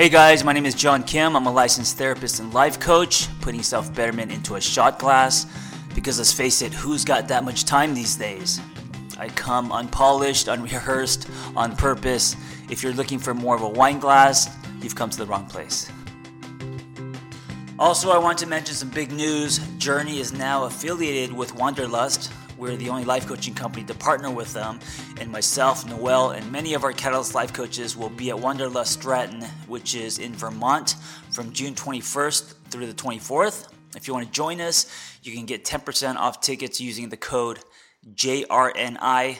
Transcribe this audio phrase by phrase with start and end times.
[0.00, 1.36] Hey guys, my name is John Kim.
[1.36, 5.44] I'm a licensed therapist and life coach, putting self betterment into a shot glass.
[5.94, 8.62] Because let's face it, who's got that much time these days?
[9.18, 12.34] I come unpolished, unrehearsed, on purpose.
[12.70, 14.48] If you're looking for more of a wine glass,
[14.80, 15.92] you've come to the wrong place.
[17.78, 19.58] Also, I want to mention some big news.
[19.76, 22.32] Journey is now affiliated with Wanderlust.
[22.60, 24.80] We're the only life coaching company to partner with them.
[25.18, 29.40] And myself, Noel, and many of our Catalyst life coaches will be at Wanderlust Stratton,
[29.66, 30.96] which is in Vermont
[31.30, 33.72] from June 21st through the 24th.
[33.96, 34.84] If you want to join us,
[35.22, 37.60] you can get 10% off tickets using the code
[38.14, 39.38] JRNI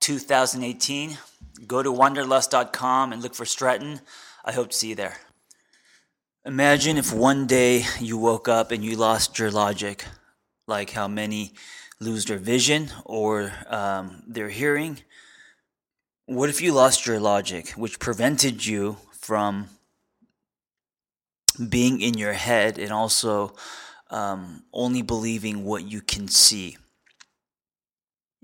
[0.00, 1.18] 2018.
[1.68, 4.00] Go to wanderlust.com and look for Stratton.
[4.44, 5.18] I hope to see you there.
[6.44, 10.04] Imagine if one day you woke up and you lost your logic,
[10.66, 11.54] like how many
[12.02, 14.98] lose their vision or um, their hearing.
[16.26, 19.68] What if you lost your logic, which prevented you from
[21.68, 23.54] being in your head and also
[24.10, 26.76] um, only believing what you can see?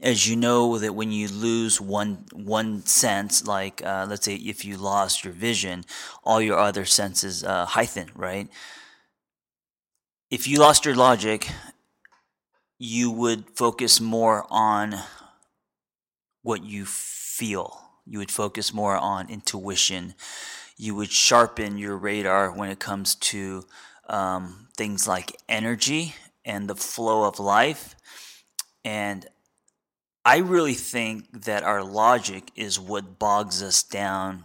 [0.00, 4.64] as you know that when you lose one one sense like uh, let's say if
[4.64, 5.84] you lost your vision
[6.24, 8.48] all your other senses uh, heighten right
[10.30, 11.48] if you lost your logic
[12.78, 14.94] you would focus more on
[16.42, 20.14] what you feel you would focus more on intuition
[20.76, 23.64] you would sharpen your radar when it comes to
[24.08, 27.94] um, things like energy and the flow of life
[28.84, 29.26] and
[30.28, 34.44] I really think that our logic is what bogs us down.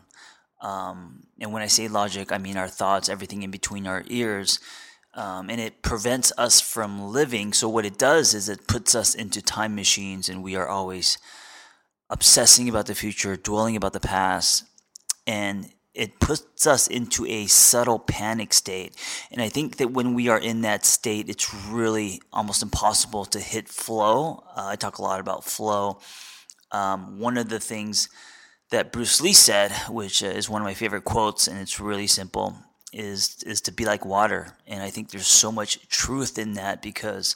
[0.62, 4.60] Um, and when I say logic, I mean our thoughts, everything in between our ears.
[5.16, 7.54] Um, and it prevents us from living.
[7.54, 11.18] So, what it does is it puts us into time machines, and we are always
[12.10, 14.66] obsessing about the future, dwelling about the past.
[15.28, 18.96] And it puts us into a subtle panic state.
[19.32, 23.40] And I think that when we are in that state, it's really almost impossible to
[23.40, 24.44] hit flow.
[24.56, 26.00] Uh, I talk a lot about flow.
[26.72, 28.10] Um, one of the things
[28.72, 32.58] that Bruce Lee said, which is one of my favorite quotes, and it's really simple,
[32.94, 34.58] is is to be like water.
[34.68, 37.36] And I think there's so much truth in that because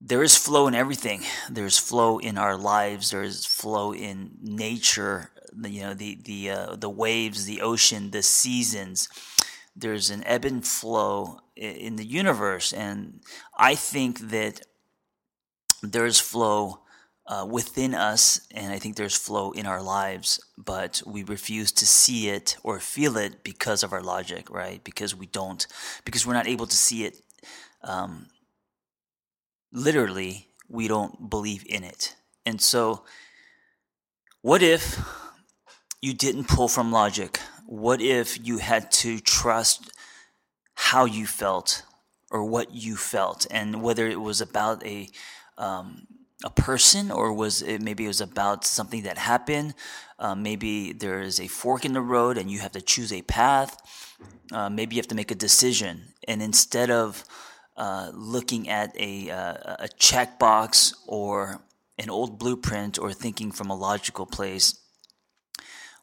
[0.00, 1.22] there is flow in everything.
[1.50, 3.10] There's flow in our lives.
[3.10, 5.30] There is flow in nature
[5.64, 9.08] you know the the uh, the waves, the ocean, the seasons.
[9.74, 13.20] There's an ebb and flow in the universe, and
[13.56, 14.62] I think that
[15.82, 16.80] there's flow
[17.26, 21.86] uh, within us, and I think there's flow in our lives, but we refuse to
[21.86, 24.82] see it or feel it because of our logic, right?
[24.84, 25.66] Because we don't,
[26.04, 27.16] because we're not able to see it.
[27.82, 28.26] Um,
[29.72, 33.04] literally, we don't believe in it, and so.
[34.42, 35.04] What if
[36.00, 37.40] you didn't pull from logic?
[37.66, 39.90] What if you had to trust
[40.76, 41.82] how you felt
[42.30, 45.08] or what you felt, and whether it was about a
[45.58, 46.06] um,
[46.44, 49.74] a person or was it maybe it was about something that happened?
[50.18, 53.22] Uh, maybe there is a fork in the road and you have to choose a
[53.22, 53.76] path.
[54.52, 57.24] Uh, maybe you have to make a decision, and instead of
[57.76, 61.60] uh, looking at a uh, a checkbox or
[61.98, 64.78] an old blueprint or thinking from a logical place,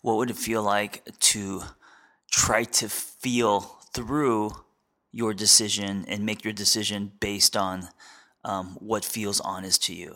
[0.01, 1.63] what would it feel like to
[2.29, 3.61] try to feel
[3.93, 4.51] through
[5.11, 7.89] your decision and make your decision based on
[8.43, 10.15] um, what feels honest to you?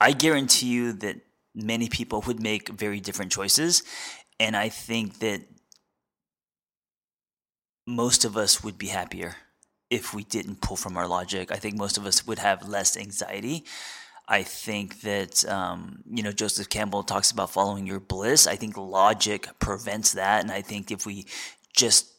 [0.00, 1.16] I guarantee you that
[1.54, 3.82] many people would make very different choices.
[4.38, 5.42] And I think that
[7.86, 9.36] most of us would be happier
[9.88, 11.50] if we didn't pull from our logic.
[11.50, 13.64] I think most of us would have less anxiety
[14.28, 18.46] I think that um, you know Joseph Campbell talks about following your bliss.
[18.46, 21.26] I think logic prevents that, and I think if we
[21.76, 22.10] just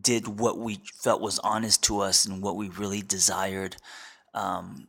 [0.00, 3.76] did what we felt was honest to us and what we really desired,
[4.34, 4.88] um,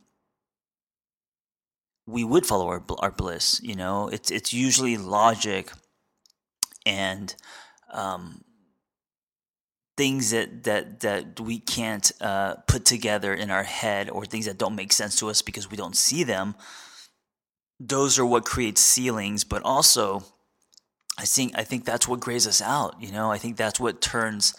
[2.06, 3.60] we would follow our our bliss.
[3.62, 5.70] You know, it's it's usually logic
[6.86, 7.34] and
[7.92, 8.44] um,
[9.96, 14.58] things that that that we can't uh, put together in our head or things that
[14.58, 16.54] don't make sense to us because we don't see them
[17.80, 20.22] those are what create ceilings but also
[21.18, 24.00] i think i think that's what grays us out you know i think that's what
[24.00, 24.54] turns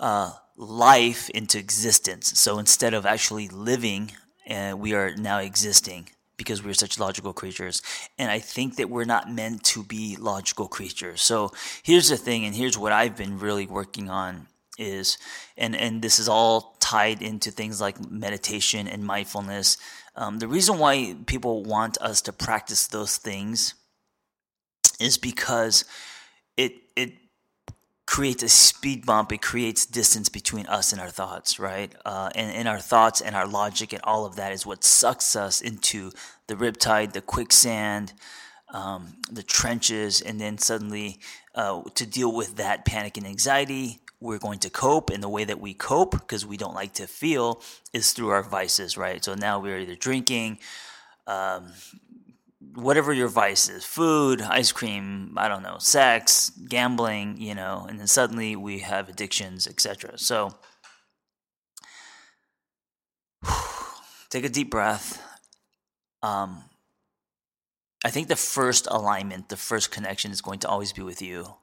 [0.00, 4.12] uh, life into existence so instead of actually living
[4.48, 6.08] uh, we are now existing
[6.40, 7.82] because we're such logical creatures.
[8.18, 11.20] And I think that we're not meant to be logical creatures.
[11.20, 11.52] So
[11.82, 14.46] here's the thing, and here's what I've been really working on
[14.78, 15.18] is
[15.58, 19.76] and and this is all tied into things like meditation and mindfulness
[20.16, 23.74] um, the reason why people want us to practice those things
[24.98, 25.84] is because
[26.56, 27.12] it it
[28.10, 29.30] creates a speed bump.
[29.30, 31.92] It creates distance between us and our thoughts, right?
[32.04, 35.36] Uh, and, and our thoughts and our logic and all of that is what sucks
[35.36, 36.10] us into
[36.48, 38.12] the riptide, the quicksand,
[38.74, 41.20] um, the trenches, and then suddenly
[41.54, 45.10] uh, to deal with that panic and anxiety, we're going to cope.
[45.10, 48.42] And the way that we cope, because we don't like to feel, is through our
[48.42, 49.24] vices, right?
[49.24, 50.58] So now we're either drinking,
[51.28, 51.68] um,
[52.74, 57.98] whatever your vice is food, ice cream, I don't know, sex, gambling, you know, and
[57.98, 60.18] then suddenly we have addictions, etc.
[60.18, 60.54] So
[64.30, 65.22] take a deep breath.
[66.22, 66.64] Um,
[68.04, 71.54] I think the first alignment, the first connection is going to always be with you.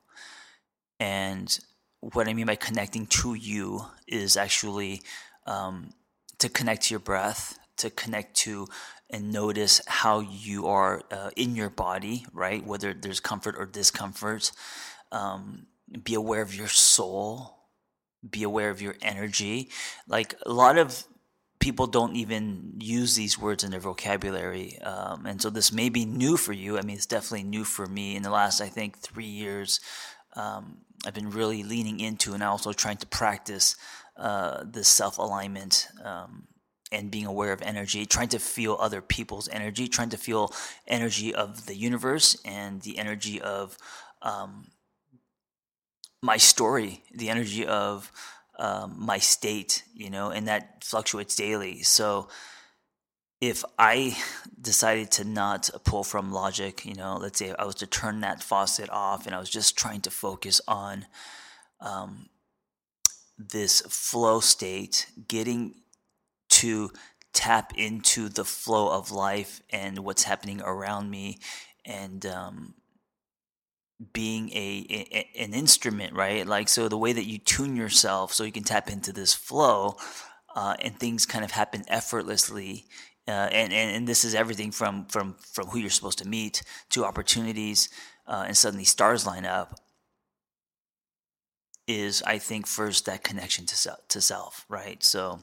[0.99, 1.57] And
[1.99, 5.01] what I mean by connecting to you is actually
[5.45, 5.91] um,
[6.39, 8.67] to connect to your breath, to connect to
[9.09, 12.65] and notice how you are uh, in your body, right?
[12.65, 14.51] Whether there's comfort or discomfort.
[15.11, 15.67] Um,
[16.03, 17.57] be aware of your soul.
[18.29, 19.69] Be aware of your energy.
[20.07, 21.05] Like a lot of
[21.59, 24.77] people don't even use these words in their vocabulary.
[24.79, 26.77] Um, and so this may be new for you.
[26.77, 29.79] I mean, it's definitely new for me in the last, I think, three years.
[30.35, 33.75] Um, I've been really leaning into and also trying to practice
[34.17, 36.47] uh, this self alignment um,
[36.91, 40.53] and being aware of energy, trying to feel other people's energy, trying to feel
[40.87, 43.77] energy of the universe and the energy of
[44.21, 44.67] um,
[46.21, 48.11] my story, the energy of
[48.59, 51.83] um, my state, you know, and that fluctuates daily.
[51.83, 52.29] So
[53.39, 54.17] if I
[54.59, 58.41] decided to not pull from logic, you know, let's say I was to turn that
[58.41, 61.05] faucet off and I was just trying to focus on
[61.79, 62.29] um,
[63.37, 65.75] this flow state, getting
[66.57, 66.89] to
[67.33, 71.37] tap into the flow of life and what's happening around me
[71.85, 72.73] and um,
[74.11, 76.47] being a, a, an instrument right?
[76.47, 79.97] Like so the way that you tune yourself so you can tap into this flow
[80.55, 82.85] uh, and things kind of happen effortlessly
[83.27, 86.63] uh, and, and and this is everything from from from who you're supposed to meet
[86.89, 87.89] to opportunities
[88.25, 89.75] uh, and suddenly stars line up
[91.87, 95.03] is i think first that connection to self, to self right?
[95.03, 95.39] So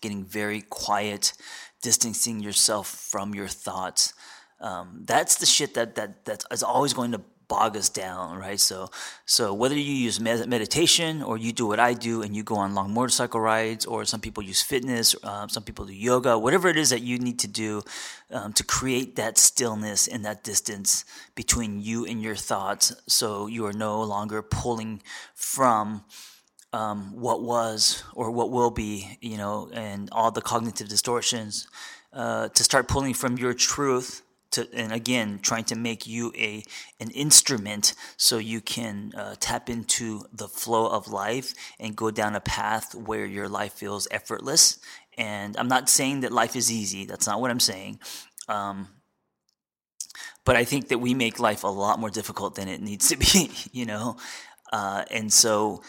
[0.00, 1.32] getting very quiet,
[1.82, 4.14] distancing yourself from your thoughts.
[4.60, 8.60] Um, that's the shit that that that is always going to bog us down, right?
[8.60, 8.90] So,
[9.24, 12.56] so whether you use med- meditation or you do what I do and you go
[12.56, 16.68] on long motorcycle rides, or some people use fitness, uh, some people do yoga, whatever
[16.68, 17.82] it is that you need to do
[18.30, 21.04] um, to create that stillness and that distance
[21.34, 25.02] between you and your thoughts, so you are no longer pulling
[25.34, 26.04] from
[26.72, 31.66] um, what was or what will be, you know, and all the cognitive distortions,
[32.12, 36.62] uh, to start pulling from your truth to, and again, trying to make you a
[37.00, 42.34] an instrument so you can uh, tap into the flow of life and go down
[42.34, 44.78] a path where your life feels effortless.
[45.16, 47.04] And I'm not saying that life is easy.
[47.04, 48.00] That's not what I'm saying.
[48.48, 48.88] Um,
[50.44, 53.16] but I think that we make life a lot more difficult than it needs to
[53.16, 54.16] be, you know.
[54.72, 55.82] Uh, and so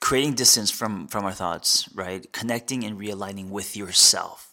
[0.00, 2.30] creating distance from from our thoughts, right?
[2.32, 4.50] Connecting and realigning with yourself.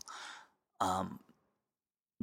[0.81, 1.19] Um,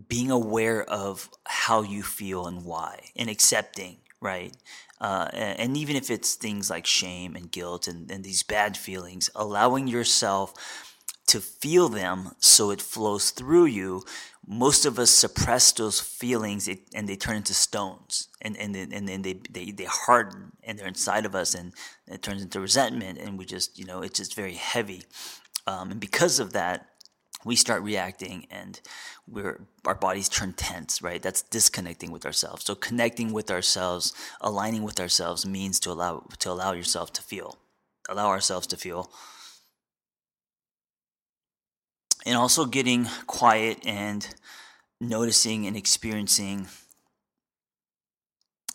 [0.08, 4.56] being aware of how you feel and why, and accepting, right?
[5.00, 9.28] Uh, and, even if it's things like shame and guilt and, and these bad feelings,
[9.34, 10.91] allowing yourself
[11.32, 14.04] to feel them so it flows through you.
[14.46, 19.22] Most of us suppress those feelings and they turn into stones and, and, and then
[19.22, 21.72] they, they, they harden and they're inside of us and
[22.06, 25.04] it turns into resentment and we just, you know, it's just very heavy.
[25.66, 26.86] Um, and because of that,
[27.46, 28.80] we start reacting and
[29.26, 34.84] we're our bodies turn tense right that's disconnecting with ourselves so connecting with ourselves aligning
[34.84, 37.58] with ourselves means to allow to allow yourself to feel
[38.08, 39.10] allow ourselves to feel
[42.24, 44.26] and also getting quiet and
[45.00, 46.68] noticing and experiencing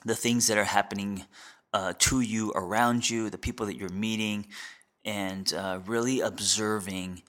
[0.06, 1.26] the things that are happening
[1.74, 4.48] uh, to you, around you, the people that you're meeting,
[5.06, 7.24] and uh, really observing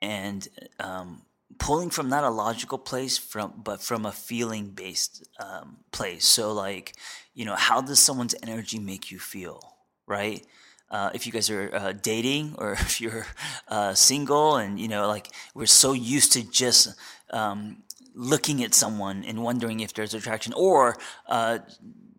[0.00, 0.48] and
[0.78, 1.22] um,
[1.58, 6.26] pulling from not a logical place from but from a feeling based um, place.
[6.26, 6.94] So like
[7.34, 10.44] you know how does someone's energy make you feel right
[10.90, 13.26] uh, if you guys are uh, dating or if you're
[13.68, 16.94] uh, single and you know like we're so used to just
[17.30, 17.82] um,
[18.14, 20.96] looking at someone and wondering if there's attraction or
[21.28, 21.58] uh,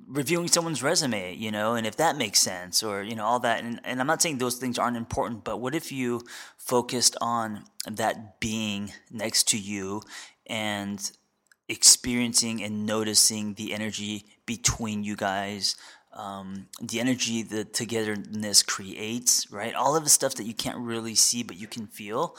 [0.08, 3.64] reviewing someone's resume you know and if that makes sense or you know all that.
[3.64, 6.22] And, and i'm not saying those things aren't important but what if you
[6.58, 10.02] focused on that being next to you
[10.48, 11.12] and
[11.70, 15.76] experiencing and noticing the energy between you guys
[16.14, 19.74] um, the energy the togetherness creates, right?
[19.74, 22.36] All of the stuff that you can't really see but you can feel.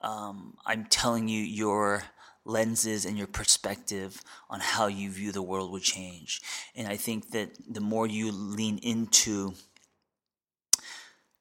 [0.00, 2.04] Um, I'm telling you, your
[2.44, 6.40] lenses and your perspective on how you view the world would change.
[6.74, 9.54] And I think that the more you lean into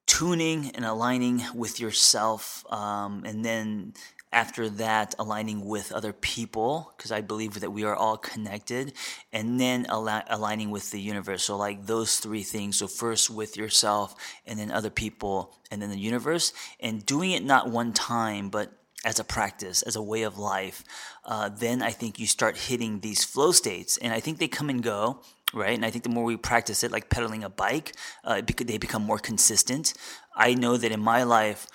[0.06, 3.94] tuning and aligning with yourself, um, and then
[4.32, 8.94] after that aligning with other people because i believe that we are all connected
[9.34, 13.58] and then al- aligning with the universe so like those three things so first with
[13.58, 18.50] yourself and then other people and then the universe and doing it not one time
[18.50, 18.72] but
[19.06, 20.84] as a practice as a way of life
[21.26, 24.70] uh, then i think you start hitting these flow states and i think they come
[24.70, 25.20] and go
[25.54, 25.74] right?
[25.74, 27.94] And I think the more we practice it, like pedaling a bike,
[28.24, 29.94] uh, they become more consistent.
[30.36, 31.68] I know that in my life,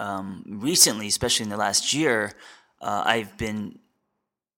[0.00, 2.32] um, recently, especially in the last year,
[2.80, 3.78] uh, I've been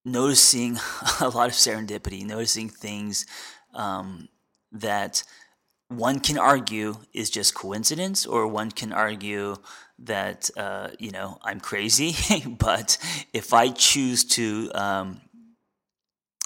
[0.04, 0.78] noticing
[1.20, 3.26] a lot of serendipity, noticing things
[3.74, 4.28] um,
[4.70, 5.24] that
[5.88, 9.56] one can argue is just coincidence, or one can argue
[9.98, 12.14] that uh, you know I'm crazy.
[12.58, 12.96] but
[13.32, 15.20] if I choose to um,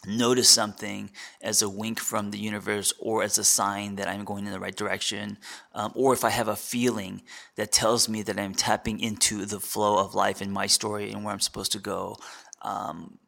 [0.06, 1.10] notice something
[1.40, 4.60] as a wink from the universe or as a sign that I'm going in the
[4.60, 5.38] right direction,
[5.75, 7.22] um, or if I have a feeling
[7.56, 11.25] that tells me that I'm tapping into the flow of life in my story and
[11.25, 12.16] where I'm supposed to go,
[12.62, 13.18] um,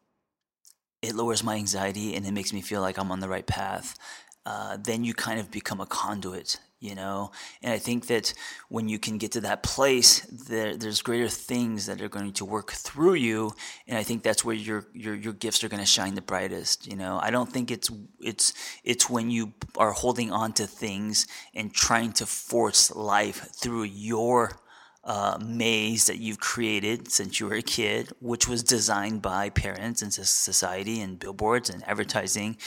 [1.01, 3.97] it lowers my anxiety and it makes me feel like I'm on the right path.
[4.45, 7.31] Uh, then you kind of become a conduit you know
[7.61, 8.33] and i think that
[8.69, 12.45] when you can get to that place there, there's greater things that are going to
[12.45, 13.51] work through you
[13.87, 16.87] and i think that's where your your, your gifts are going to shine the brightest
[16.87, 17.89] you know i don't think it's
[18.21, 23.83] it's it's when you are holding on to things and trying to force life through
[23.83, 24.59] your
[25.03, 30.01] uh, maze that you've created since you were a kid, which was designed by parents
[30.01, 32.57] and society and billboards and advertising.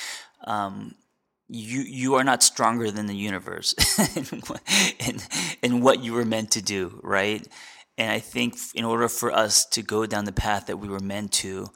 [0.44, 0.94] Um,
[1.48, 3.74] you you are not stronger than the universe
[5.62, 7.46] in what you were meant to do, right?
[7.98, 11.00] And I think in order for us to go down the path that we were
[11.00, 11.68] meant to,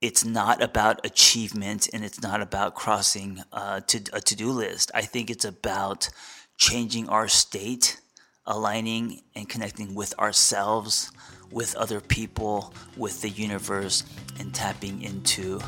[0.00, 4.90] it's not about achievement and it's not about crossing uh, to a to-do list.
[4.94, 6.08] I think it's about
[6.56, 8.00] changing our state,
[8.46, 11.12] aligning and connecting with ourselves,
[11.50, 14.04] with other people, with the universe,
[14.38, 15.60] and tapping into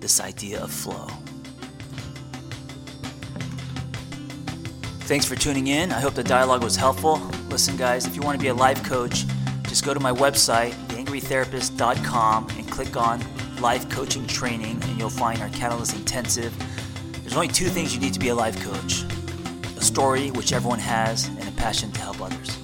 [0.00, 1.08] this idea of flow.
[5.12, 5.92] Thanks for tuning in.
[5.92, 7.18] I hope the dialogue was helpful.
[7.50, 9.26] Listen, guys, if you want to be a life coach,
[9.64, 13.22] just go to my website, theangrytherapist.com, and click on
[13.60, 16.54] Life Coaching Training, and you'll find our Catalyst Intensive.
[17.20, 19.04] There's only two things you need to be a life coach
[19.76, 22.56] a story, which everyone has, and a passion to help others.